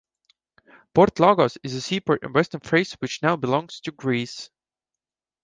Port 0.95 1.19
Lagos 1.19 1.59
is 1.61 1.75
a 1.75 1.81
seaport 1.81 2.23
in 2.23 2.33
Western 2.33 2.59
Thrace 2.59 2.93
which 2.93 3.21
now 3.21 3.35
belongs 3.35 3.79
to 3.81 3.91
Greece. 3.91 4.49